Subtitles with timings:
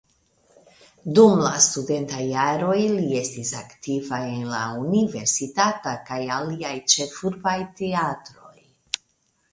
[1.17, 8.61] Dum la studentaj jaroj li estis aktiva en la universitata kaj aliaj ĉefurbaj teatroj.